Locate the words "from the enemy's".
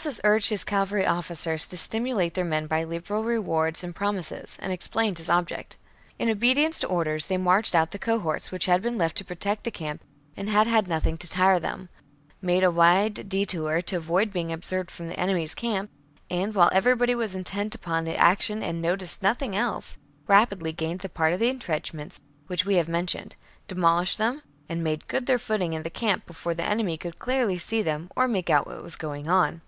14.92-15.56